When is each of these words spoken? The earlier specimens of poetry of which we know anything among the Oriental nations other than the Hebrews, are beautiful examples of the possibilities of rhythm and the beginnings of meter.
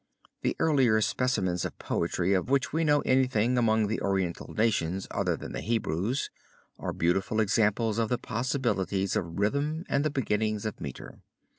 The 0.41 0.55
earlier 0.57 0.99
specimens 0.99 1.63
of 1.63 1.77
poetry 1.77 2.33
of 2.33 2.49
which 2.49 2.73
we 2.73 2.83
know 2.83 3.01
anything 3.01 3.55
among 3.55 3.85
the 3.85 4.01
Oriental 4.01 4.51
nations 4.51 5.05
other 5.11 5.37
than 5.37 5.51
the 5.51 5.61
Hebrews, 5.61 6.31
are 6.79 6.91
beautiful 6.91 7.39
examples 7.39 7.99
of 7.99 8.09
the 8.09 8.17
possibilities 8.17 9.15
of 9.15 9.37
rhythm 9.37 9.85
and 9.87 10.03
the 10.03 10.09
beginnings 10.09 10.65
of 10.65 10.81
meter. 10.81 11.19